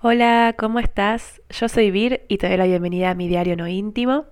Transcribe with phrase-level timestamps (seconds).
[0.00, 1.42] Hola, ¿cómo estás?
[1.50, 4.26] Yo soy Vir y te doy la bienvenida a mi diario no íntimo.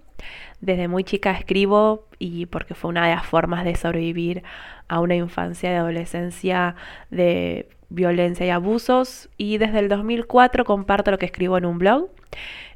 [0.61, 4.45] Desde muy chica escribo y porque fue una de las formas de sobrevivir
[4.87, 6.77] a una infancia y adolescencia
[7.11, 12.11] de violencia y abusos y desde el 2004 comparto lo que escribo en un blog.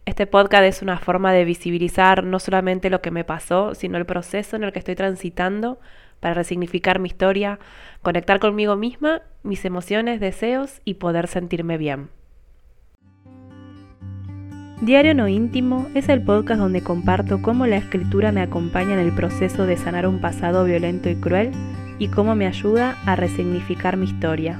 [0.04, 4.04] Este podcast es una forma de visibilizar no solamente lo que me pasó, sino el
[4.04, 5.78] proceso en el que estoy transitando
[6.18, 7.60] para resignificar mi historia,
[8.02, 12.08] conectar conmigo misma, mis emociones, deseos y poder sentirme bien.
[14.80, 19.14] Diario No Íntimo es el podcast donde comparto cómo la escritura me acompaña en el
[19.14, 21.52] proceso de sanar un pasado violento y cruel
[21.98, 24.58] y cómo me ayuda a resignificar mi historia.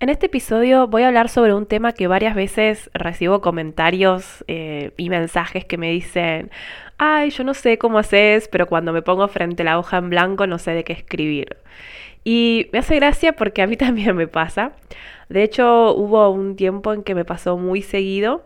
[0.00, 4.90] En este episodio voy a hablar sobre un tema que varias veces recibo comentarios eh,
[4.96, 6.50] y mensajes que me dicen,
[6.98, 10.10] ay, yo no sé cómo haces, pero cuando me pongo frente a la hoja en
[10.10, 11.56] blanco no sé de qué escribir.
[12.24, 14.72] Y me hace gracia porque a mí también me pasa.
[15.28, 18.44] De hecho, hubo un tiempo en que me pasó muy seguido.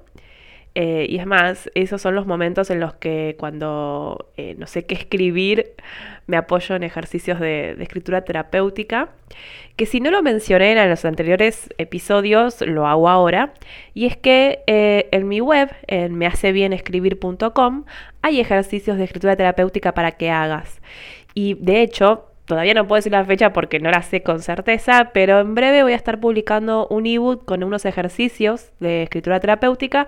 [0.74, 4.84] Eh, y es más, esos son los momentos en los que cuando eh, no sé
[4.84, 5.72] qué escribir,
[6.28, 9.08] me apoyo en ejercicios de, escritura terapéutica,
[9.74, 13.54] que si no lo mencioné en los anteriores episodios, lo hago ahora.
[13.92, 17.84] Y es que eh, en mi web, en mehacebienescribir.com,
[18.22, 20.80] hay ejercicios de escritura terapéutica para que hagas.
[21.34, 25.10] Y de hecho, Todavía no puedo decir la fecha porque no la sé con certeza,
[25.12, 30.06] pero en breve voy a estar publicando un ebook con unos ejercicios de escritura terapéutica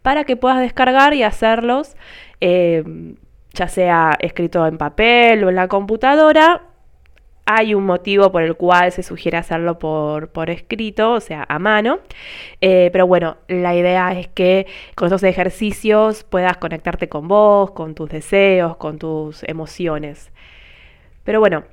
[0.00, 1.94] para que puedas descargar y hacerlos,
[2.40, 2.82] eh,
[3.52, 6.62] ya sea escrito en papel o en la computadora.
[7.44, 11.58] Hay un motivo por el cual se sugiere hacerlo por, por escrito, o sea, a
[11.58, 11.98] mano.
[12.62, 17.94] Eh, pero bueno, la idea es que con estos ejercicios puedas conectarte con vos, con
[17.94, 20.32] tus deseos, con tus emociones.
[21.24, 21.64] Pero bueno,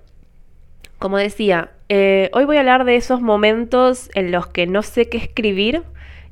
[1.00, 5.10] como decía, eh, hoy voy a hablar de esos momentos en los que no sé
[5.10, 5.84] qué escribir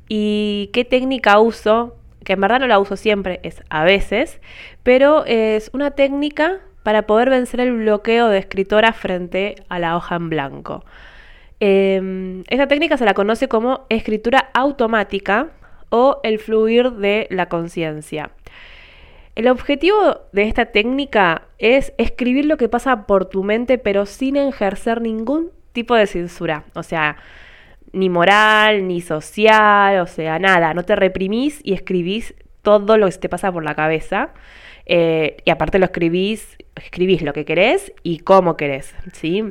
[0.08, 4.40] y qué técnica uso, que en verdad no la uso siempre, es a veces,
[4.82, 10.16] pero es una técnica para poder vencer el bloqueo de escritora frente a la hoja
[10.16, 10.84] en blanco.
[11.60, 15.48] Em, esta técnica se la conoce como escritura automática
[15.90, 18.30] o el fluir de la conciencia.
[19.38, 24.34] El objetivo de esta técnica es escribir lo que pasa por tu mente, pero sin
[24.34, 26.64] ejercer ningún tipo de censura.
[26.74, 27.18] O sea,
[27.92, 30.74] ni moral, ni social, o sea, nada.
[30.74, 34.30] No te reprimís y escribís todo lo que te pasa por la cabeza.
[34.86, 39.44] Eh, y aparte lo escribís, escribís lo que querés y cómo querés, ¿sí?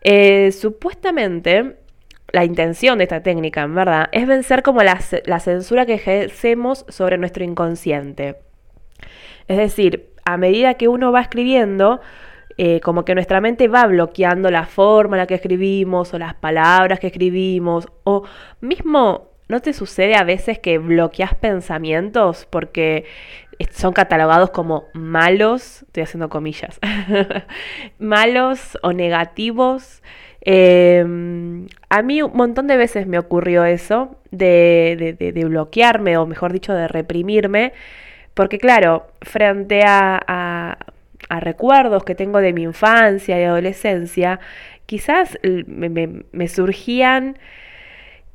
[0.00, 1.76] Eh, supuestamente,
[2.32, 6.84] la intención de esta técnica, en verdad, es vencer como la, la censura que ejercemos
[6.88, 8.34] sobre nuestro inconsciente.
[9.48, 12.00] Es decir, a medida que uno va escribiendo,
[12.58, 16.34] eh, como que nuestra mente va bloqueando la forma en la que escribimos o las
[16.34, 18.24] palabras que escribimos o
[18.60, 23.04] mismo ¿No te sucede a veces que bloqueas pensamientos porque
[23.70, 25.82] son catalogados como malos?
[25.82, 26.80] Estoy haciendo comillas.
[27.98, 30.02] malos o negativos.
[30.40, 36.54] Em, a mí un montón de veces me ocurrió eso, de, de bloquearme o mejor
[36.54, 37.74] dicho, de reprimirme
[38.34, 40.76] porque claro, frente a,
[41.40, 44.38] recuerdos que tengo de mi infancia y adolescencia,
[44.86, 47.38] quizás me, surgían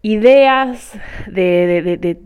[0.02, 0.98] ideas
[1.28, 2.18] de,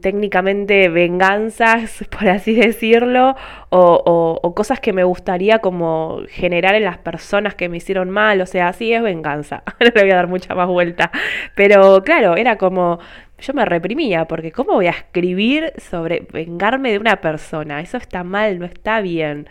[0.00, 3.34] técnicamente venganzas, por así decirlo,
[3.70, 8.40] o, o, cosas que me gustaría como generar en las personas que me hicieron mal,
[8.40, 11.10] o sea, sí es venganza, no le voy a dar mucha más vuelta,
[11.56, 13.00] pero claro, era como
[13.38, 17.80] yo me reprimía, porque ¿cómo voy a escribir sobre vengarme de una persona?
[17.80, 19.48] Eso está mal, no está bien.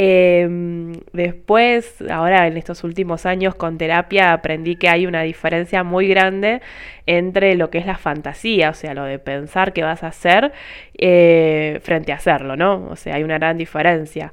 [0.00, 6.06] Em, después, ahora en estos últimos años con terapia aprendí que hay una diferencia muy
[6.06, 6.62] grande
[7.06, 10.52] entre lo que es la fantasía, o sea, lo de pensar que vas a hacer
[10.96, 12.86] eh, frente a hacerlo, ¿no?
[12.90, 14.32] O sea, hay una gran diferencia.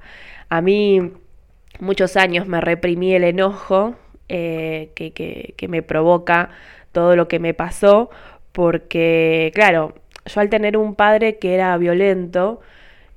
[0.50, 1.14] A mí
[1.80, 3.96] muchos años me reprimí el enojo
[4.30, 5.12] eh, que,
[5.58, 6.50] que me provoca
[6.92, 8.12] todo lo que me pasó
[8.56, 12.62] porque, claro, yo al tener un padre que era violento,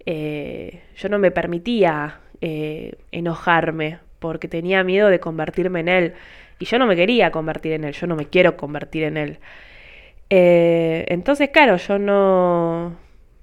[0.04, 6.14] eh, yo no me permitía eh, enojarme porque tenía miedo de convertirme en él.
[6.58, 9.38] Y yo no me quería convertir en él, yo no me quiero convertir en él.
[10.28, 12.96] Eh, entonces, claro, yo no,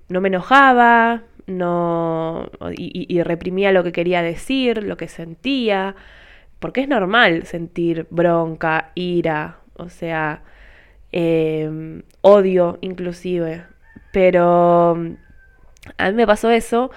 [0.10, 5.96] no me enojaba, no, y, y, reprimía lo que quería decir, lo que sentía,
[6.60, 10.42] porque es normal sentir bronca, ira, o sea,
[11.18, 13.64] Em, odio inclusive.
[14.12, 15.16] Pero mm,
[15.98, 16.92] a mí me pasó eso,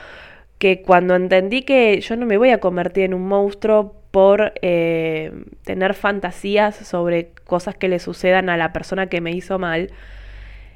[0.59, 5.33] que cuando entendí que yo no me voy a convertir en un monstruo por eh,
[5.65, 9.93] tener fantasías sobre cosas que le sucedan a la persona que me hizo mal,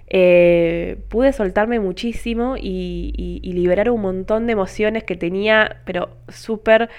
[0.06, 6.90] eh, pude soltarme muchísimo y, liberar un montón de emociones que tenía, pero súper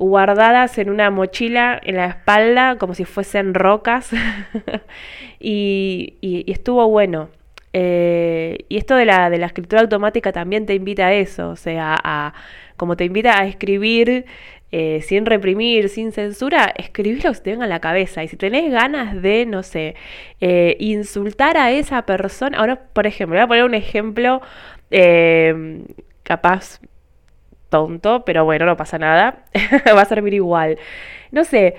[0.00, 4.10] guardadas en una mochila en la espalda, como si fuesen rocas.
[5.38, 7.28] y, estuvo bueno.
[7.72, 11.56] Eh, y esto de la, de la escritura automática también te invita a eso, o
[11.56, 12.34] sea, a,
[12.76, 14.24] como te invita a escribir
[14.72, 18.24] eh, sin reprimir, sin censura, escribir lo que te venga a la cabeza.
[18.24, 19.94] Y si tenés ganas de, no sé,
[20.40, 24.40] eh, insultar a esa persona, ahora, por ejemplo, voy a poner un ejemplo
[26.24, 26.80] capaz
[27.70, 29.44] tonto, pero bueno, no pasa nada,
[29.96, 30.78] va a servir igual.
[31.30, 31.76] No sé,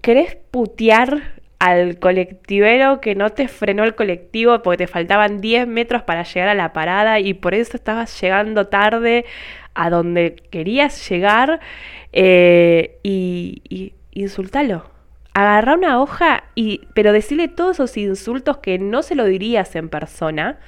[0.00, 6.02] ¿querés putear al colectivero que no te frenó el colectivo porque te faltaban 10 metros
[6.02, 9.24] para llegar a la parada y por eso estabas llegando tarde
[9.74, 11.60] a donde querías llegar
[12.12, 14.90] eh, y, y insultalo.
[15.32, 19.88] Agarra una hoja y, pero decirle todos esos insultos que no se lo dirías en
[19.88, 20.58] persona.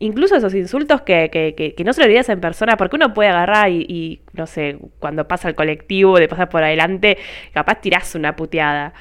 [0.00, 3.70] Incluso esos insultos que, que, no se lo dirías en persona, porque uno puede agarrar
[3.70, 7.16] y, no sé, cuando pasa el colectivo, de pasar por adelante,
[7.52, 8.92] capaz tirás una puteada.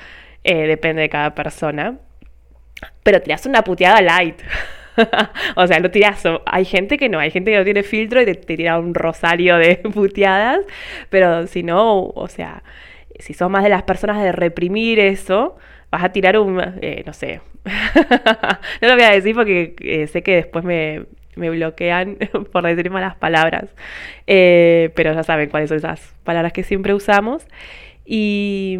[0.43, 1.97] Eh, depende de cada persona.
[3.03, 4.41] Pero tirás una puteada light.
[5.55, 6.23] o sea, lo tiras.
[6.45, 9.57] Hay gente que no, hay gente que no tiene filtro y te, tira un rosario
[9.57, 10.59] de puteadas,
[11.09, 12.63] pero si no, o sea,
[13.19, 15.57] si sos más de las personas de reprimir eso,
[15.91, 17.41] vas a tirar un, eh, no sé,
[18.81, 21.05] no lo voy a decir porque eh, sé que después me,
[21.35, 22.17] bloquean
[22.51, 23.69] por decir malas palabras,
[24.27, 27.47] eh, pero ya saben cuáles son esas palabras que siempre usamos.
[28.05, 28.77] Y,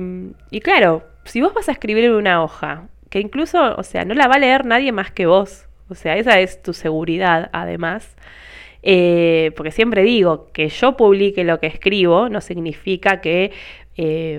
[0.61, 4.27] claro, si vos vas a escribir en una hoja, que incluso, o sea, no la
[4.27, 8.17] va a leer nadie más que vos, o sea, esa es tu seguridad, además.
[8.81, 13.51] Eh, porque siempre digo que yo publique lo que escribo no significa que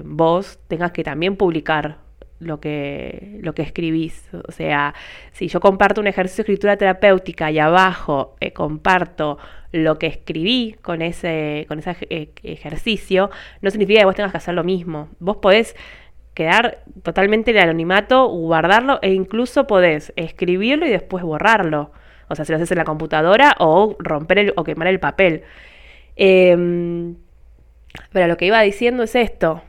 [0.05, 2.04] vos tengas que también publicar
[2.44, 4.29] lo que, lo que escribís.
[4.46, 4.94] O sea,
[5.32, 9.38] si yo comparto un ejercicio de escritura terapéutica y abajo eh, comparto
[9.73, 11.96] lo que escribí con ese, con ese
[12.43, 13.31] ejercicio,
[13.61, 15.08] no significa que vos tengas que hacer lo mismo.
[15.19, 15.75] Vos podés
[16.35, 21.93] quedar totalmente en el anonimato, guardarlo e incluso podés escribirlo y después borrarlo.
[22.29, 25.43] O sea, si lo haces en la computadora o romper el, o quemar el papel.
[26.17, 27.17] Em,
[28.12, 29.62] pero lo que iba diciendo es esto.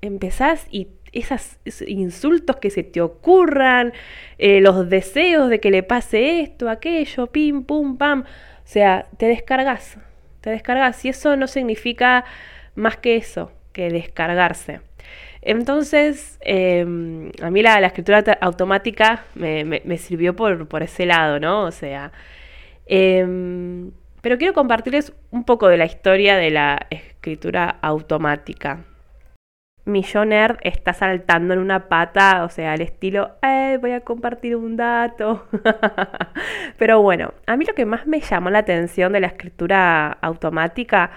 [0.00, 3.92] Empezás y esos insultos que se te ocurran,
[4.38, 8.20] eh, los deseos de que le pase esto, aquello, pim, pum, pam.
[8.20, 8.24] O
[8.64, 9.98] sea, te descargas,
[10.40, 11.04] te descargas.
[11.04, 12.24] Y eso no significa
[12.74, 14.80] más que eso, que descargarse.
[15.42, 21.64] Entonces, em, a mí la, escritura automática me, sirvió por, ese lado, ¿no?
[21.64, 22.12] O sea,
[22.86, 23.90] em,
[24.20, 28.84] pero quiero compartirles un poco de la historia de la escritura automática.
[29.90, 34.76] Milloner está saltando en una pata, o sea, al estilo, eh, voy a compartir un
[34.76, 35.46] dato.
[36.78, 41.10] Pero bueno, a mí lo que más me llamó la atención de la escritura automática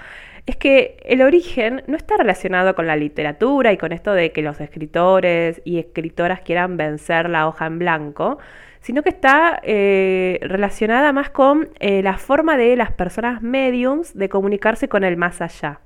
[0.45, 4.41] es que el origen no está relacionado con la literatura y con esto de que
[4.41, 8.39] los escritores y escritoras quieran vencer la hoja en blanco,
[8.81, 14.27] sino que está eh, relacionada más con eh, la forma de las personas mediums de
[14.27, 15.79] comunicarse con el más allá.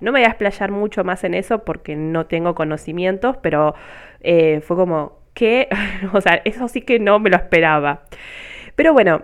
[0.00, 3.74] No me voy a explayar mucho más en eso porque no tengo conocimientos, pero
[4.20, 5.68] eh, fue como que,
[6.12, 8.02] o sea, eso sí que no me lo esperaba.
[8.76, 9.22] Pero bueno,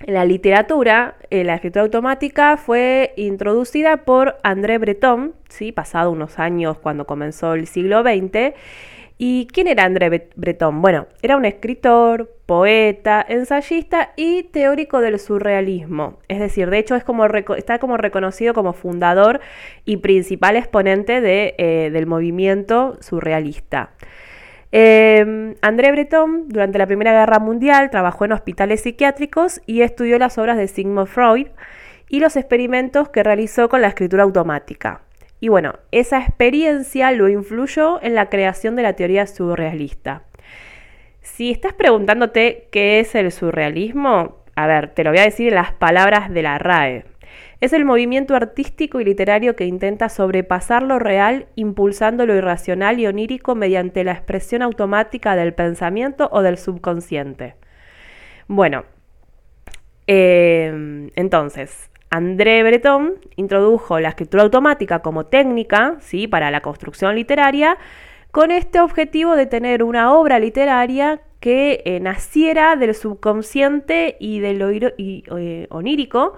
[0.00, 5.72] en la literatura, eh, la escritura automática fue introducida por André Breton, ¿sí?
[5.72, 8.54] pasado unos años cuando comenzó el siglo XX.
[9.20, 10.80] ¿Y quién era André Breton?
[10.80, 16.20] Bueno, era un escritor, poeta, ensayista y teórico del surrealismo.
[16.28, 19.40] Es decir, de hecho es como está como reconocido como fundador
[19.84, 23.90] y principal exponente de, eh, del movimiento surrealista.
[24.70, 30.38] Em, André Breton, durante la Primera Guerra Mundial, trabajó en hospitales psiquiátricos y estudió las
[30.38, 31.48] obras de Sigmund Freud
[32.08, 35.02] y los experimentos que realizó con la escritura automática.
[35.40, 40.22] Y bueno, esa experiencia lo influyó en la creación de la teoría surrealista.
[41.20, 45.54] Si estás preguntándote qué es el surrealismo, a ver, te lo voy a decir en
[45.54, 47.04] las palabras de la RAE.
[47.60, 53.06] Es el movimiento artístico y literario que intenta sobrepasar lo real, impulsando lo irracional y
[53.06, 57.54] onírico mediante la expresión automática del pensamiento o del subconsciente.
[58.46, 58.84] Bueno,
[60.06, 66.26] eh, entonces, André Breton introdujo la escritura automática como técnica ¿sí?
[66.26, 67.76] para la construcción literaria
[68.30, 74.54] con este objetivo de tener una obra literaria que eh, naciera del subconsciente y de
[74.54, 76.34] lo eh, onírico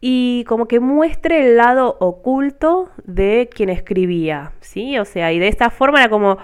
[0.00, 4.98] y como que muestre el lado oculto de quien escribía, ¿sí?
[4.98, 6.38] O sea, y de esta forma era como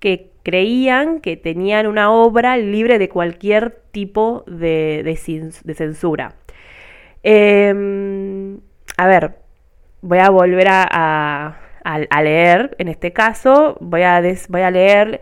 [0.00, 5.18] que creían que tenían una obra libre de cualquier tipo de,
[5.74, 6.34] censura.
[7.28, 8.60] Em,
[8.96, 9.34] a ver,
[10.00, 11.56] voy a volver a,
[12.22, 15.20] leer, en este caso, voy a, voy a leer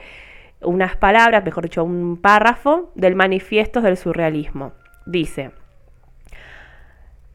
[0.60, 4.72] unas palabras, mejor dicho, un párrafo del manifiesto del surrealismo.
[5.06, 5.52] Dice,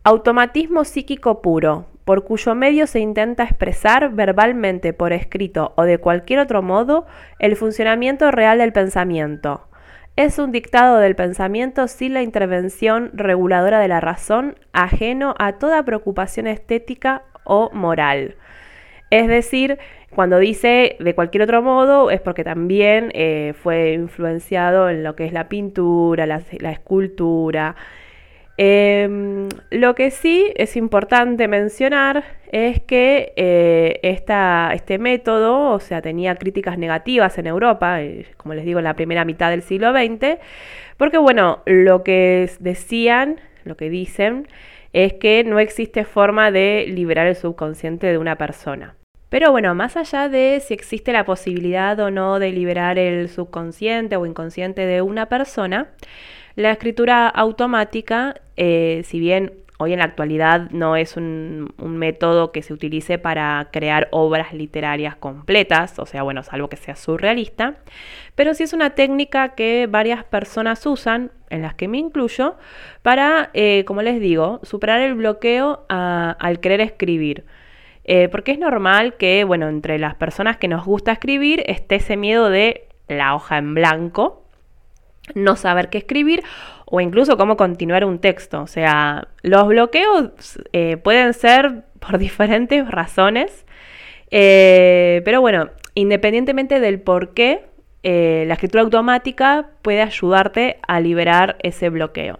[0.04, 6.42] automatismo psíquico puro, por cuyo medio se intenta expresar verbalmente, por escrito o de cualquier
[6.42, 7.08] otro modo
[7.40, 9.69] el funcionamiento real del pensamiento.
[10.20, 15.82] Es un dictado del pensamiento sin la intervención reguladora de la razón, ajeno a toda
[15.84, 18.36] preocupación estética o moral.
[19.12, 19.80] Es decir,
[20.14, 25.24] cuando dice de cualquier otro modo es porque también eh, fue influenciado en lo que
[25.24, 27.78] es la pintura, la, escultura.
[28.62, 36.36] Em, lo que sí es importante mencionar es que eh, este método, o sea, tenía
[36.36, 40.40] críticas negativas en Europa, eh, como les digo, en la primera mitad del siglo XX,
[40.98, 44.46] porque bueno, lo que decían, lo que dicen,
[44.92, 48.96] es que no existe forma de liberar el subconsciente de una persona.
[49.30, 54.18] Pero bueno, más allá de si existe la posibilidad o no de liberar el subconsciente
[54.18, 55.92] o inconsciente de una persona,
[56.60, 62.62] la escritura automática, eh, si bien hoy en la actualidad no es un, método que
[62.62, 67.76] se utilice para crear obras literarias completas, o sea, bueno, salvo que sea surrealista,
[68.36, 72.58] pero sí es una técnica que varias personas usan, en las que me incluyo,
[73.04, 77.46] para, eh, como les digo, superar el bloqueo al querer escribir.
[78.04, 82.18] Eh, porque es normal que, bueno, entre las personas que nos gusta escribir esté ese
[82.18, 84.49] miedo de la hoja en blanco,
[85.36, 86.44] no saber qué escribir
[86.86, 88.62] o incluso cómo continuar un texto.
[88.62, 93.66] O sea, los bloqueos eh, pueden ser por diferentes razones,
[94.32, 97.66] eh, pero bueno, independientemente del por qué,
[98.02, 102.40] la escritura automática puede ayudarte a liberar ese bloqueo.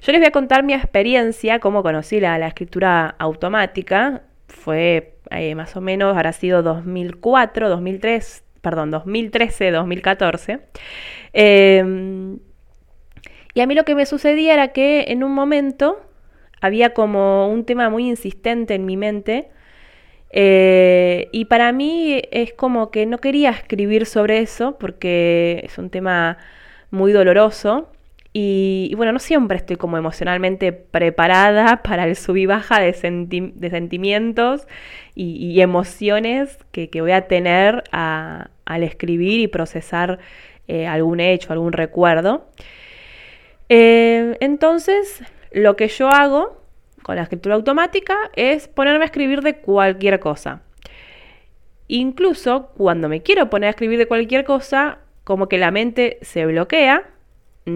[0.00, 5.76] Yo les voy a contar mi experiencia, cómo conocí la escritura automática fue eh, más
[5.76, 10.60] o menos, habrá sido 2004, 2003, perdón, 2013, 2014.
[11.32, 12.38] Em,
[13.54, 16.00] y a mí lo que me sucedía era que en un momento
[16.60, 19.48] había como un tema muy insistente en mi mente.
[20.32, 25.90] Eh, y para mí es como que no quería escribir sobre eso porque es un
[25.90, 26.38] tema
[26.90, 27.90] muy doloroso.
[28.32, 34.66] Y, bueno, no siempre estoy como emocionalmente preparada para el sub y baja de, sentimientos
[35.14, 40.20] y, emociones que, voy a tener al escribir y procesar
[40.68, 42.46] eh, algún hecho, algún recuerdo.
[43.68, 46.60] Eh, entonces, lo que yo hago
[47.02, 50.62] con la escritura automática es ponerme a escribir de cualquier cosa.
[51.88, 56.46] Incluso cuando me quiero poner a escribir de cualquier cosa, como que la mente se
[56.46, 57.04] bloquea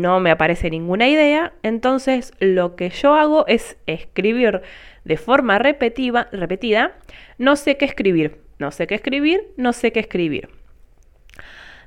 [0.00, 4.62] no me aparece ninguna idea, entonces lo que yo hago es escribir
[5.04, 6.96] de forma repetida, repetida,
[7.38, 10.48] no sé qué escribir, no sé qué escribir, no sé qué escribir.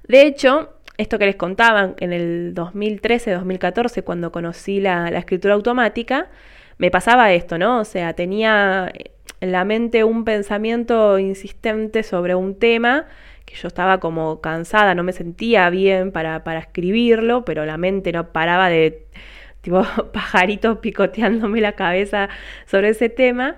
[0.07, 6.29] De hecho, esto que les contaba en el 2013-2014, cuando conocí la, la escritura automática,
[6.77, 7.79] me pasaba esto, ¿no?
[7.79, 8.91] O sea, tenía
[9.41, 13.07] en la mente un pensamiento insistente sobre un tema
[13.47, 18.33] que yo estaba como cansada, no me sentía bien para, escribirlo, pero la mente no
[18.33, 19.05] paraba de
[19.61, 22.27] tipo pajaritos picoteándome la cabeza
[22.65, 23.55] sobre ese tema.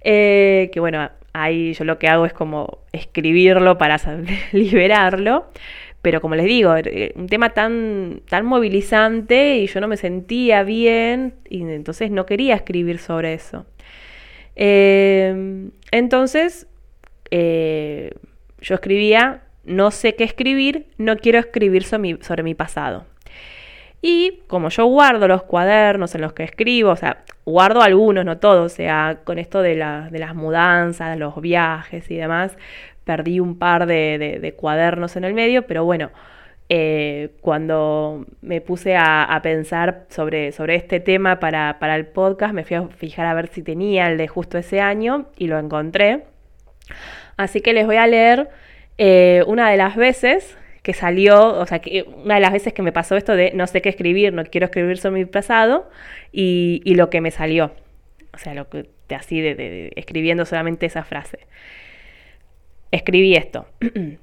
[0.00, 3.98] Eh, que bueno, ahí yo lo que hago es como escribirlo para
[4.52, 5.50] liberarlo.
[6.00, 10.62] Pero como les digo, eh, un tema tan, tan movilizante y yo no me sentía
[10.62, 13.66] bien y entonces no quería escribir sobre eso.
[14.54, 16.68] Eh, entonces,
[18.60, 23.04] yo escribía, no sé qué escribir, no quiero escribir sobre mi, pasado.
[24.00, 28.38] Y como yo guardo los cuadernos en los que escribo, o sea, guardo algunos, no
[28.38, 32.56] todos, o sea, con esto de, las mudanzas, los viajes y demás,
[33.04, 36.10] perdí un par de, cuadernos en el medio, pero bueno,
[36.68, 42.64] eh, cuando me puse a, pensar sobre, sobre, este tema para, para el podcast, me
[42.64, 46.24] fui a fijar a ver si tenía el de justo ese año y lo encontré.
[47.36, 48.48] Así que les voy a leer
[48.98, 52.80] eh, una de las veces que salió, o sea, que una de las veces que
[52.80, 55.90] me pasó esto de no sé qué escribir, no quiero escribir sobre mi pasado,
[56.32, 57.72] y, lo que me salió.
[58.32, 61.40] O sea, lo que así de, escribiendo solamente esa frase.
[62.92, 63.66] Escribí esto.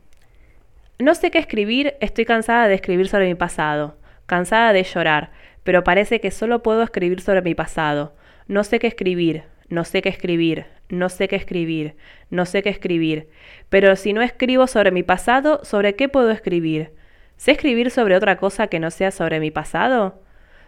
[1.00, 5.32] no sé qué escribir, estoy cansada de escribir sobre mi pasado, cansada de llorar,
[5.63, 8.13] pero parece que solo puedo escribir sobre mi pasado.
[8.48, 11.96] No sé qué escribir, no sé qué escribir, no sé qué escribir,
[12.30, 13.30] no sé qué escribir.
[13.70, 16.92] Pero si no escribo sobre mi pasado, ¿sobre qué puedo escribir?
[17.38, 20.22] ¿Sé escribir sobre otra cosa que no sea sobre mi pasado?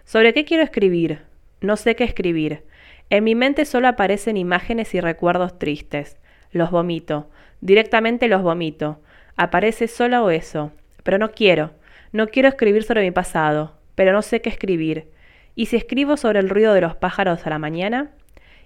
[0.03, 1.22] ¿Sobre qué quiero escribir?
[1.62, 2.63] No sé qué escribir.
[3.10, 6.17] En mi mente solo aparecen imágenes y recuerdos tristes.
[6.51, 7.29] Los vomito.
[7.62, 9.00] Directamente los vomito.
[9.36, 10.72] Aparece solo eso.
[11.03, 11.72] Pero no quiero.
[12.12, 13.77] No quiero escribir sobre mi pasado.
[13.95, 15.10] Pero no sé qué escribir.
[15.55, 18.12] ¿Y si escribo sobre el ruido de los pájaros a la mañana?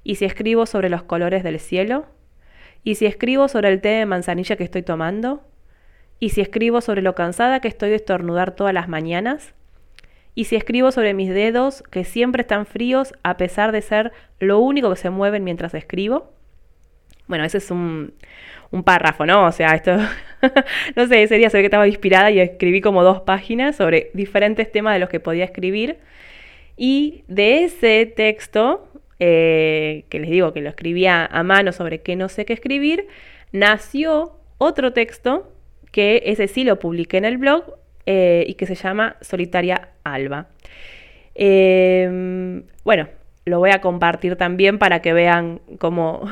[0.03, 2.06] ¿Y si escribo sobre los colores del cielo?
[2.84, 5.44] ¿Y si escribo sobre el té de manzanilla que estoy tomando?
[6.20, 9.53] ¿Y si escribo sobre lo cansada que estoy de estornudar todas las mañanas?
[10.36, 14.60] ¿Y si escribo sobre mis dedos que siempre están fríos a pesar de ser lo
[14.60, 16.32] único que se mueven mientras escribo?
[17.27, 18.13] Bueno, ese es un,
[18.84, 19.46] párrafo, ¿no?
[19.46, 19.98] O sea, esto,
[20.96, 24.72] no sé, ese día se que estaba inspirada y escribí como dos páginas sobre diferentes
[24.72, 26.00] temas de los que podía escribir.
[26.75, 28.88] Y de ese texto
[29.20, 33.08] eh, que les digo que lo escribía a mano sobre qué no sé qué escribir,
[33.52, 35.52] nació otro texto
[35.92, 40.48] que ese sí lo publiqué en el blog eh, y que se llama Solitaria Alba.
[41.36, 43.08] Em, bueno,
[43.46, 46.30] lo voy a compartir también para que vean cómo,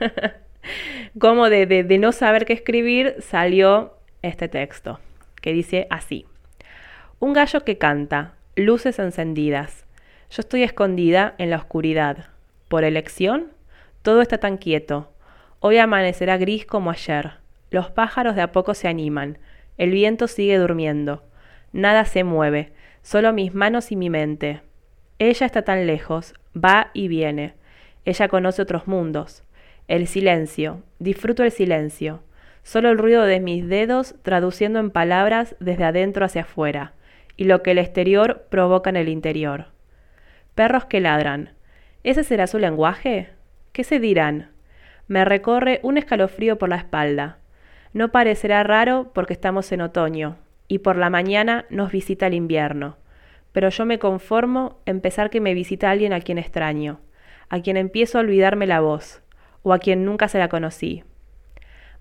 [1.18, 5.00] cómo de, de no saber qué escribir salió este texto,
[5.40, 6.26] que dice así.
[7.18, 9.86] Un gallo que canta, luces encendidas,
[10.30, 12.26] yo estoy escondida en la oscuridad.
[12.68, 13.48] Por elección,
[14.02, 15.12] todo está tan quieto.
[15.58, 17.32] Hoy amanecerá gris como ayer.
[17.70, 19.38] Los pájaros de a poco se animan.
[19.76, 21.24] El viento sigue durmiendo.
[21.72, 22.72] Nada se mueve,
[23.02, 24.62] solo mis manos y mi mente.
[25.18, 27.54] Ella está tan lejos, va y viene.
[28.04, 29.42] Ella conoce otros mundos.
[29.88, 32.22] El silencio, disfruto el silencio.
[32.62, 36.92] Solo el ruido de mis dedos traduciendo en palabras desde adentro hacia afuera,
[37.36, 39.66] y lo que el exterior provoca en el interior.
[40.60, 41.54] Perros que ladran.
[42.04, 43.30] ¿Ese será su lenguaje?
[43.72, 44.50] ¿Qué se dirán?
[45.08, 47.38] Me recorre un escalofrío por la espalda.
[47.94, 50.36] No parecerá raro porque estamos en otoño,
[50.68, 52.98] y por la mañana nos visita el invierno.
[53.52, 57.00] Pero yo me conformo en pensar que me visita alguien a quien extraño,
[57.48, 59.22] a quien empiezo a olvidarme la voz,
[59.62, 61.04] o a quien nunca se la conocí.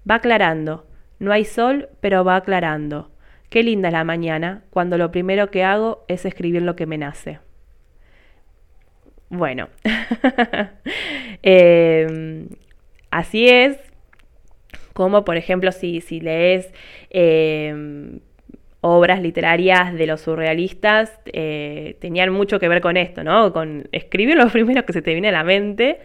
[0.04, 0.86] Va aclarando,
[1.18, 3.10] no hay sol, pero va aclarando.
[3.50, 6.98] Qué linda es la mañana, cuando lo primero que hago es escribir lo que me
[6.98, 7.40] nace.
[9.30, 9.70] Bueno,
[11.44, 12.48] em,
[13.12, 13.78] así es
[14.94, 16.74] como por ejemplo si, si lees
[17.10, 18.20] em,
[18.82, 23.54] obras literarias de los surrealistas, eh, tenían mucho que ver con esto, ¿no?
[23.54, 26.00] Con escribir lo primero que se te viene a la mente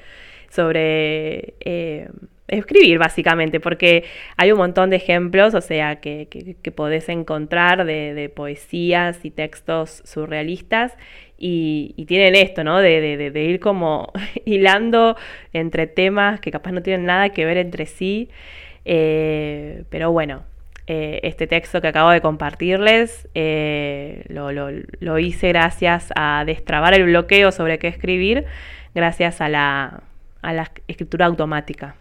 [0.50, 1.54] sobre...
[1.60, 2.08] Em,
[2.48, 4.04] escribir básicamente, porque
[4.36, 10.02] hay un montón de ejemplos, o sea, que, que, podés encontrar de, poesías y textos
[10.04, 10.96] surrealistas
[11.38, 12.78] y, tienen esto, ¿no?
[12.78, 14.12] De, ir como
[14.44, 15.16] hilando
[15.52, 18.28] entre temas que capaz no tienen nada que ver entre sí,
[18.84, 20.44] eh, pero bueno.
[20.86, 27.04] Eh, este texto que acabo de compartirles eh, lo, lo hice gracias a destrabar el
[27.04, 28.44] bloqueo sobre qué escribir,
[28.94, 30.02] gracias a la,
[30.42, 31.96] a la escritura automática.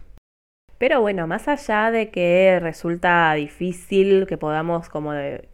[0.78, 5.12] Pero bueno, más allá de que resulta difícil que podamos como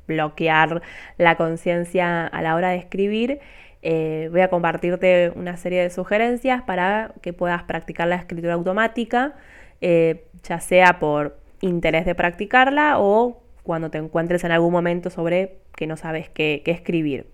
[0.09, 0.83] bloquear
[1.19, 3.39] la conciencia a la hora de escribir,
[3.83, 9.35] eh, voy a compartirte una serie de sugerencias para que puedas practicar la escritura automática,
[9.81, 15.59] eh, ya sea por interés de practicarla o cuando te encuentres en algún momento sobre
[15.77, 17.27] que no sabes qué escribir.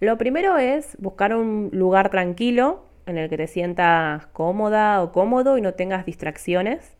[0.00, 5.58] Lo primero es buscar un lugar tranquilo en el que te sientas cómoda o cómodo
[5.58, 6.96] y no tengas distracciones.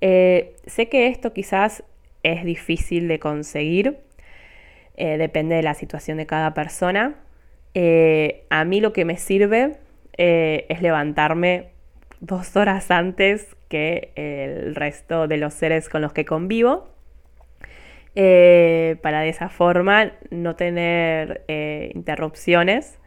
[0.00, 1.82] Eh, sé que esto quizás
[2.22, 3.98] es difícil de conseguir,
[4.96, 7.16] depende de la situación de cada persona.
[7.78, 9.76] Eh, a mí lo que me sirve
[10.16, 11.72] es levantarme
[12.20, 16.88] dos horas antes que el resto de los seres con los que convivo.
[18.14, 21.44] para de esa forma no tener
[21.94, 22.98] interrupciones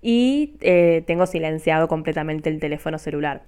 [0.00, 0.58] y
[1.06, 3.42] tengo silenciado completamente el teléfono celular.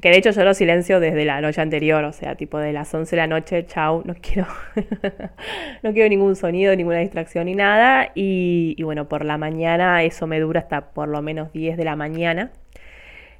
[0.00, 2.92] Que de hecho yo lo silencio desde la noche anterior, o sea, tipo de las
[2.92, 4.48] 11 de la noche, chau, no quiero,
[5.82, 8.10] no quiero ningún sonido, ninguna distracción ni nada.
[8.14, 11.96] Y, bueno, por la mañana eso me dura hasta por lo menos 10 de la
[11.96, 12.50] mañana.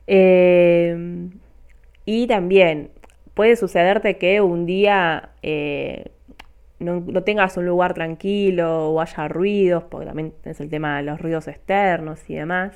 [0.07, 1.31] Em,
[2.05, 2.91] y también
[3.35, 6.11] puede sucederte que un día eh,
[6.79, 11.21] no, tengas un lugar tranquilo o haya ruidos, porque también es el tema de los
[11.21, 12.73] ruidos externos y demás.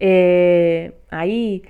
[0.00, 1.62] Eh, ahí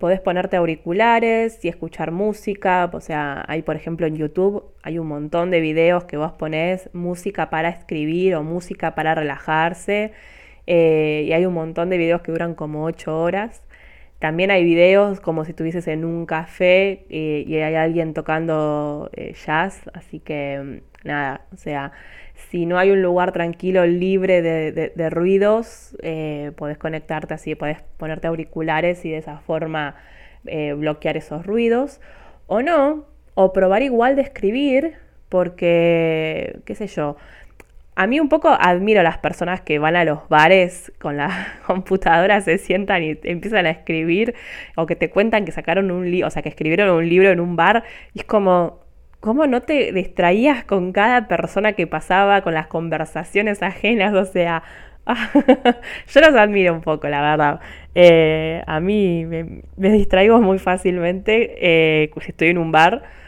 [0.00, 5.06] Podés ponerte auriculares y escuchar música, o sea, hay por ejemplo en YouTube hay un
[5.06, 10.12] montón de videos que vos ponés música para escribir o música para relajarse
[10.66, 13.62] eh, y hay un montón de videos que duran como 8 horas.
[14.20, 19.32] También hay videos como si estuvieses en un café eh, y hay alguien tocando eh,
[19.32, 21.92] jazz, así que mm, nada, o sea,
[22.50, 28.26] si no hay un lugar tranquilo, libre de, ruidos, eh, podés conectarte así, podés ponerte
[28.26, 29.96] auriculares y de esa forma
[30.76, 32.00] bloquear esos ruidos.
[32.46, 34.94] O no, o probar igual de escribir,
[35.28, 37.16] porque, qué sé yo,
[38.00, 41.58] a mí un poco admiro a las personas que van a los bares con la
[41.66, 44.34] computadora, se sientan y empiezan a escribir,
[44.74, 47.40] o que te cuentan que sacaron un libro, o sea, que escribieron un libro en
[47.40, 47.84] un bar,
[48.14, 48.80] y es como,
[49.20, 54.14] ¿cómo no te distraías con cada persona que pasaba, con las conversaciones ajenas?
[54.14, 54.62] O sea,
[56.08, 57.60] yo los admiro un poco, la verdad.
[57.94, 63.19] Eh, a mí me, distraigo muy fácilmente eh, si estoy en un bar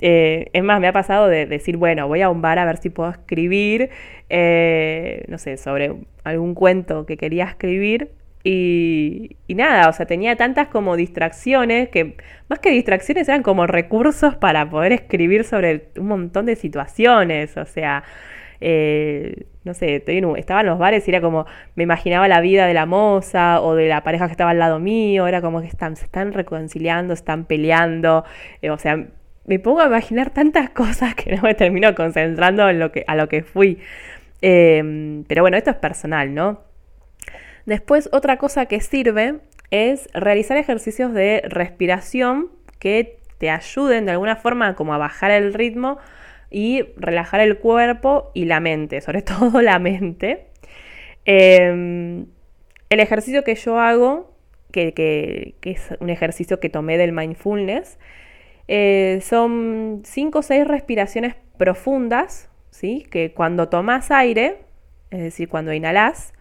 [0.00, 2.78] eh, es más, me ha pasado de decir, bueno, voy a un bar a ver
[2.78, 3.90] si puedo escribir,
[4.28, 8.10] eh, no sé, sobre algún cuento que quería escribir.
[8.46, 12.16] Y, nada, o sea, tenía tantas como distracciones, que
[12.48, 17.56] más que distracciones eran como recursos para poder escribir sobre un montón de situaciones.
[17.56, 18.04] O sea,
[18.60, 20.04] eh, no sé,
[20.36, 23.74] estaba en los bares y era como, me imaginaba la vida de la moza o
[23.74, 27.14] de la pareja que estaba al lado mío, era como que están, se están reconciliando,
[27.14, 28.24] están peleando,
[28.70, 29.06] o sea,
[29.46, 33.16] me pongo a imaginar tantas cosas que no me termino concentrando en lo que, a
[33.16, 33.78] lo que fui.
[34.40, 36.62] Em, pero bueno, esto es personal, ¿no?
[37.66, 44.36] Después, otra cosa que sirve es realizar ejercicios de respiración que te ayuden de alguna
[44.36, 45.98] forma como a bajar el ritmo
[46.50, 50.46] y relajar el cuerpo y la mente, sobre todo la mente.
[51.24, 52.26] Em,
[52.90, 54.32] el ejercicio que yo hago,
[54.70, 57.98] que, que, es un ejercicio que tomé del mindfulness,
[58.68, 62.50] eh, son 5 o 6 respiraciones profundas,
[63.10, 64.58] que cuando tomas aire,
[65.10, 66.34] es decir, cuando inhalas,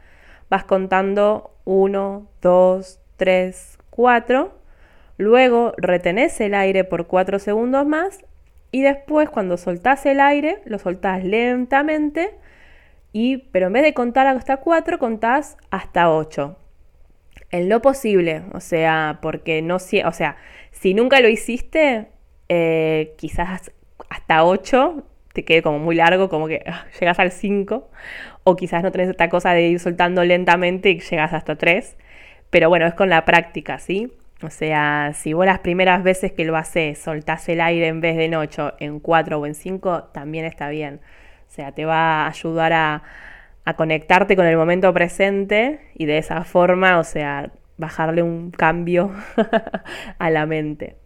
[0.50, 4.54] vas contando 1, 2, 3, 4,
[5.18, 8.26] luego retenés el aire por 4 segundos más
[8.72, 12.36] y después cuando soltás el aire, lo soltás lentamente,
[13.14, 16.58] y, pero en vez de contar hasta 4, contás hasta 8.
[17.54, 19.80] En lo posible, o sea, porque no, o
[20.12, 20.38] sea,
[20.72, 22.08] si nunca lo hiciste,
[22.50, 23.72] eh, quizás
[24.10, 27.92] hasta 8 te quede como muy largo, como que ah, llegas al 5,
[28.44, 31.96] o quizás no tenés esta cosa de ir soltando lentamente y llegas hasta 3,
[32.50, 34.12] pero bueno, es con la práctica, ¿sí?
[34.42, 38.18] O sea, si vos las primeras veces que lo haces soltás el aire en vez
[38.18, 41.02] de en 8, en 4 o en 5, también está bien.
[41.48, 43.04] O sea, te va a ayudar a,
[43.66, 49.12] a conectarte con el momento presente y de esa forma, o sea, bajarle un cambio
[50.20, 50.98] a la mente.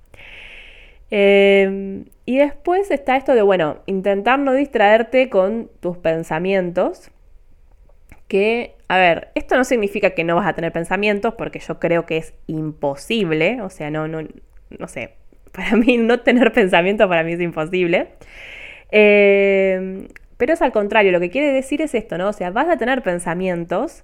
[1.10, 7.12] Em, y después está esto de, bueno, intentar no distraerte con tus pensamientos.
[8.28, 12.06] Que, a ver, esto no significa que no vas a tener pensamientos, porque yo creo
[12.06, 13.62] que es imposible.
[13.62, 14.20] O sea, no, no,
[14.78, 15.14] no sé.
[15.52, 18.10] Para mí, no tener pensamientos para mí es imposible.
[18.92, 22.30] Em, pero es al contrario, lo que quiere decir es esto, ¿no?
[22.30, 24.04] O sea, vas a tener pensamientos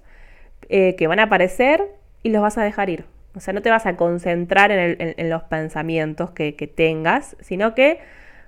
[0.68, 1.82] eh, que van a aparecer
[2.22, 3.04] y los vas a dejar ir.
[3.36, 7.98] O sea, no te vas a concentrar en, los pensamientos que, tengas, sino que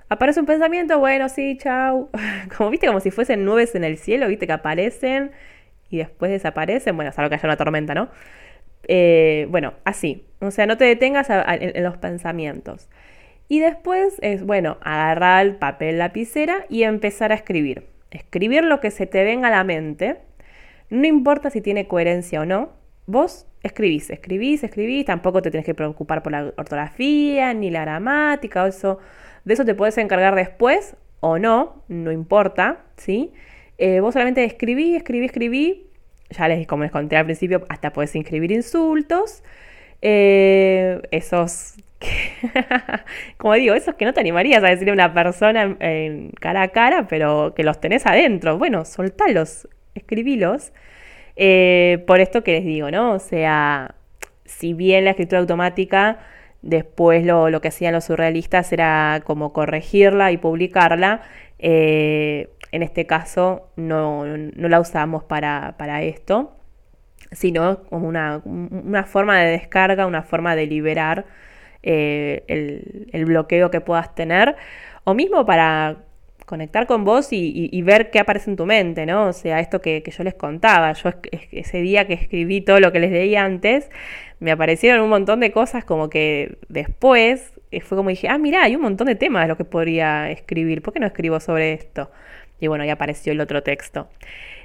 [0.09, 2.09] aparece un pensamiento, bueno, sí, chau.
[2.57, 5.33] Como viste, como si fuesen nubes en el cielo, viste que aparecen
[5.91, 6.95] y después desaparecen.
[6.97, 8.09] Bueno, salvo que haya una tormenta, ¿no?
[8.89, 10.25] Eh, bueno, así.
[10.41, 12.89] O sea, no te detengas en, los pensamientos.
[13.49, 17.87] Y después es, bueno, agarrar el papel, lapicera y empezar a escribir.
[18.11, 20.19] Escribir lo que se te venga a la mente.
[20.91, 22.71] No importa si tiene coherencia o no.
[23.07, 28.65] Vos escribís, escribís, escribís, tampoco te tienes que preocupar por la ortografía ni la gramática,
[28.65, 28.71] de
[29.55, 33.33] eso te puedes encargar después o no, no importa, ¿sí?
[33.79, 35.87] Eh, vos solamente escribí, escribí, escribí,
[36.31, 39.43] ya les, como les conté al principio, hasta puedes inscribir insultos,
[40.03, 41.75] eh, esos
[43.39, 46.69] como digo, esos que no te animarías a decirle a una persona en, cara a
[46.69, 50.73] cara, pero que los tenés adentro, bueno, soltalos, escribílos.
[51.37, 53.13] Eh, por esto que les digo, ¿no?
[53.13, 53.95] O sea,
[54.45, 56.19] si bien la escritura automática,
[56.63, 61.23] después lo, que hacían los surrealistas era como corregirla y publicarla,
[61.59, 66.57] eh, en este caso no, la usamos para, esto,
[67.33, 68.43] sino como una,
[69.07, 71.27] forma de descarga, una forma de liberar
[71.89, 72.43] eh,
[73.13, 74.57] el, bloqueo que puedas tener,
[75.05, 75.99] o mismo para
[76.45, 79.29] conectar con vos y, ver qué aparece en tu mente, ¿no?
[79.29, 81.11] O sea, esto que, yo les contaba, yo
[81.53, 83.89] ese día que escribí todo lo que les leí antes,
[84.41, 88.65] me aparecieron un montón de cosas como que después eh, fue como dije, ah, mira,
[88.65, 91.73] hay un montón de temas de lo que podría escribir, ¿por qué no escribo sobre
[91.73, 92.11] esto?
[92.61, 94.09] Y bueno, ahí apareció el otro texto.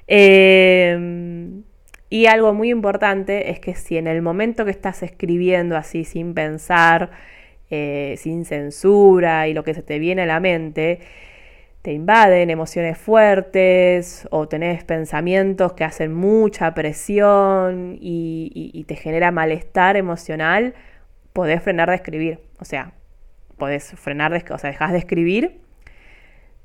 [0.07, 1.63] Em,
[2.11, 6.33] Y algo muy importante es que si en el momento que estás escribiendo así sin
[6.33, 7.09] pensar,
[7.69, 10.99] eh, sin censura y lo que se te viene a la mente,
[11.81, 19.95] te invaden emociones fuertes o tenés pensamientos que hacen mucha presión y, te genera malestar
[19.95, 20.73] emocional,
[21.31, 22.39] podés frenar de escribir.
[22.59, 22.91] O sea,
[23.57, 25.61] podés frenar, de, o sea, dejás de escribir,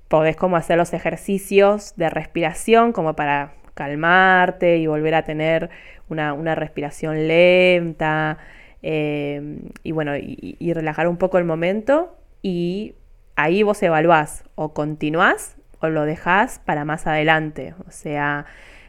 [0.09, 5.71] podés como hacer los ejercicios de respiración como para calmarte y volver a tener
[6.09, 8.39] una, respiración lenta
[8.83, 12.95] eh, y bueno, y relajar un poco el momento y
[13.37, 17.75] ahí vos evaluás o continuás o lo dejás para más adelante.
[17.87, 18.47] O sea,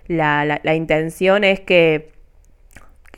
[0.07, 2.11] la, intención es que,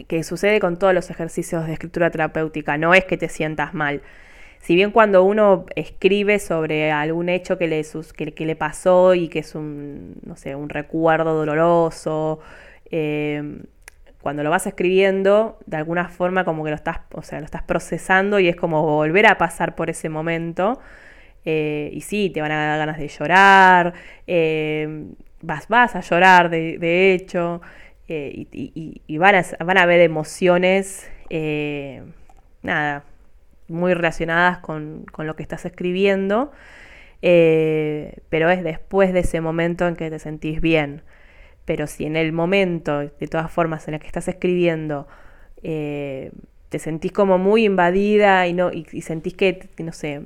[0.07, 4.01] que, sucede con todos los ejercicios de escritura terapéutica, no es que te sientas mal.
[4.59, 7.83] Si bien cuando uno escribe sobre algún hecho que le,
[8.33, 12.39] que, le pasó y que es un, no sé, un recuerdo doloroso,
[12.91, 13.61] eh,
[14.21, 17.63] cuando lo vas escribiendo, de alguna forma como que lo estás, o sea, lo estás
[17.63, 20.79] procesando y es como volver a pasar por ese momento
[21.45, 23.93] eh, y sí, te van a dar ganas de llorar,
[24.27, 25.05] eh,
[25.41, 27.61] vas, vas a llorar de, hecho,
[28.07, 31.09] eh, y, van, a, van a haber emociones,
[32.61, 33.03] nada,
[33.69, 36.51] muy relacionadas con, lo que estás escribiendo,
[37.21, 41.03] pero es después de ese momento en que te sentís bien.
[41.65, 45.07] Pero si en el momento, de todas formas, en el que estás escribiendo,
[45.61, 50.21] te sentís como muy invadida y no y, sentís que, no sé,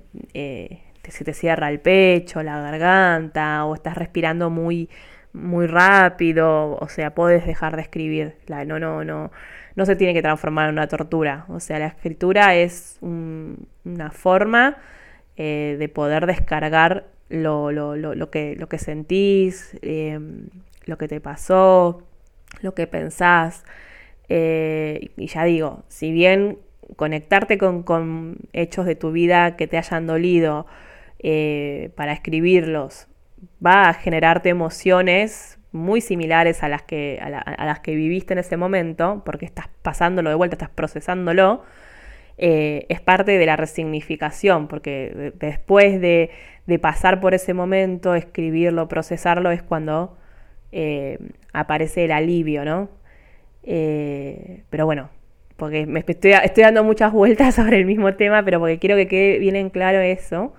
[1.12, 4.90] se te cierra el pecho, la garganta, o estás respirando muy,
[5.34, 8.36] muy rápido, o sea, puedes dejar de escribir.
[8.48, 9.32] La, no, no, no,
[9.76, 11.46] no se tiene que transformar en una tortura.
[11.50, 14.78] O sea, la escritura es una forma
[15.36, 20.50] eh, de poder descargar lo, lo, lo, que, lo que sentís, em,
[20.86, 22.04] lo que te pasó,
[22.62, 23.64] lo que pensás.
[24.30, 26.60] Eh, y ya digo, si bien
[26.96, 30.68] conectarte con, con hechos de tu vida que te hayan dolido,
[31.20, 33.08] eh, para escribirlos
[33.66, 38.56] va a generarte emociones muy similares a las, que, a, las que viviste en ese
[38.56, 41.64] momento, porque estás pasándolo de vuelta, estás procesándolo,
[42.38, 46.30] eh, es parte de la resignificación, porque después de,
[46.82, 50.18] pasar por ese momento, escribirlo, procesarlo, es cuando
[50.72, 51.20] eh,
[51.52, 52.90] aparece el alivio, ¿no?
[53.66, 55.10] pero bueno,
[55.56, 59.08] porque me estoy, estoy dando muchas vueltas sobre el mismo tema, pero porque quiero que
[59.08, 60.54] quede bien en claro eso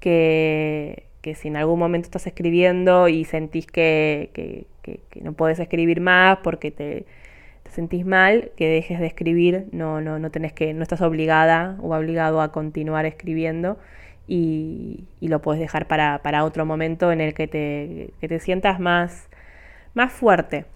[0.00, 4.66] que, si en algún momento estás escribiendo y sentís que,
[5.20, 7.06] no puedes escribir más porque te,
[7.70, 11.94] sentís mal, que dejes de escribir, no, no, no tenés que, no estás obligada o
[11.94, 13.78] obligado a continuar escribiendo
[14.28, 19.28] y, lo puedes dejar para, otro momento en el que te, te sientas más,
[19.94, 20.66] más fuerte.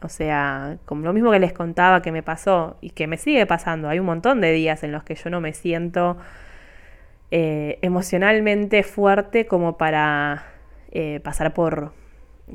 [0.00, 3.46] O sea, como lo mismo que les contaba que me pasó y que me sigue
[3.46, 3.88] pasando.
[3.88, 6.16] Hay un montón de días en los que yo no me siento
[7.30, 10.46] eh, emocionalmente fuerte como para
[10.92, 11.92] eh, pasar por,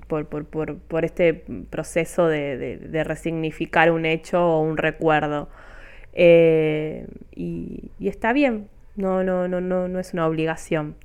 [0.07, 5.49] por, este proceso de, resignificar un hecho o un recuerdo.
[6.13, 10.95] Eh, y, está bien, no, no, no, no, no es una obligación.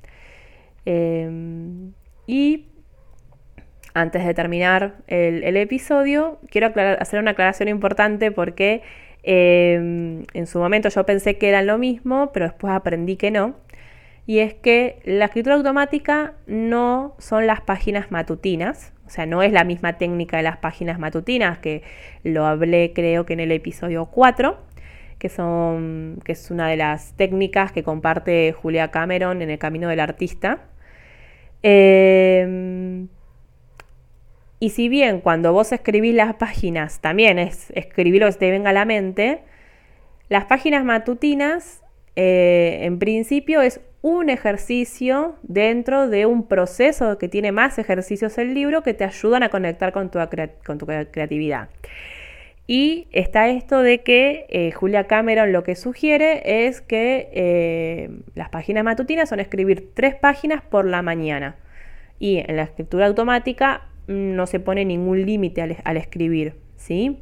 [2.25, 2.65] y
[3.93, 8.81] antes de terminar el, episodio, quiero hacer una aclaración importante porque
[9.23, 13.55] Em, en su momento yo pensé que eran lo mismo, pero después aprendí que no.
[14.25, 19.51] Y es que la escritura automática no son las páginas matutinas, o sea, no es
[19.51, 21.81] la misma técnica de las páginas matutinas, que
[22.23, 24.57] lo hablé creo que en el episodio 4,
[25.17, 29.89] que, son, que es una de las técnicas que comparte Julia Cameron en El Camino
[29.89, 30.59] del Artista.
[31.63, 33.07] Eh,
[34.59, 38.71] y si bien cuando vos escribís las páginas también es escribir lo que te venga
[38.71, 39.41] a la mente,
[40.27, 41.83] las páginas matutinas
[42.15, 48.53] eh, en principio es un ejercicio dentro de un proceso que tiene más ejercicios el
[48.53, 50.19] libro que te ayudan a conectar con tu,
[51.11, 51.69] creatividad.
[52.67, 58.49] Y está esto de que eh, Julia Cameron lo que sugiere es que eh, las
[58.49, 61.55] páginas matutinas son escribir tres páginas por la mañana.
[62.19, 67.21] Y en la escritura automática no se pone ningún límite al, escribir, ¿sí?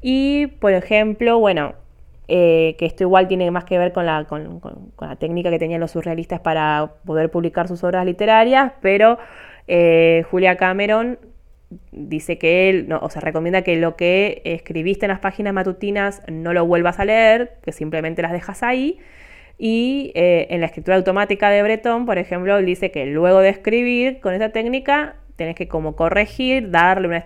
[0.00, 1.74] Y, por ejemplo, bueno,
[2.26, 4.26] eh, que esto igual tiene más que ver con la,
[5.18, 9.18] técnica que tenían los surrealistas para poder publicar sus obras literarias, pero
[9.68, 11.18] eh, Julia Cameron
[11.92, 16.54] dice que él, o sea, recomienda que lo que escribiste en las páginas matutinas no
[16.54, 18.98] lo vuelvas a leer, que simplemente las dejas ahí.
[19.58, 24.20] Y eh, en la escritura automática de Breton, por ejemplo, dice que luego de escribir
[24.20, 27.24] con esta técnica tenés que como corregir, darle una,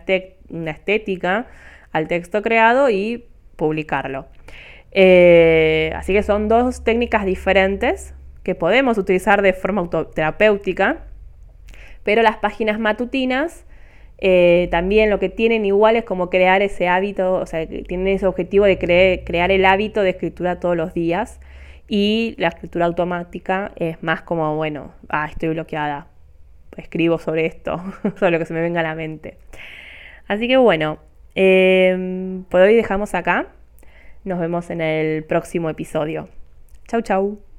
[0.51, 1.49] una estética
[1.91, 3.25] al texto creado y
[3.57, 4.27] publicarlo.
[4.93, 11.07] Eh, así que son dos técnicas diferentes que podemos utilizar de forma terapéutica,
[12.05, 13.67] pero las páginas matutinas
[14.19, 18.27] eh, también lo que tienen igual es como crear ese hábito, o sea, tienen ese
[18.27, 18.79] objetivo de
[19.27, 21.41] crear el hábito de escritura todos los días
[21.89, 26.07] y la escritura automática es más como, bueno, ah, estoy bloqueada,
[26.77, 27.79] escribo sobre esto,
[28.17, 29.39] sobre lo que se me venga a la mente.
[30.27, 30.99] Así que bueno,
[31.35, 33.49] em, por hoy dejamos acá.
[34.25, 36.29] Nos vemos en el próximo episodio.
[36.89, 37.54] Chau, chau.